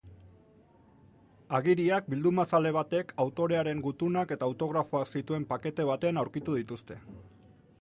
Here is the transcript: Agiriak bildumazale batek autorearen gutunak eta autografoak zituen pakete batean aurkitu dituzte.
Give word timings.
Agiriak 1.57 2.07
bildumazale 2.13 2.71
batek 2.77 3.13
autorearen 3.25 3.83
gutunak 3.89 4.33
eta 4.37 4.49
autografoak 4.53 5.13
zituen 5.21 5.47
pakete 5.53 5.87
batean 5.91 6.23
aurkitu 6.23 6.57
dituzte. 6.63 6.99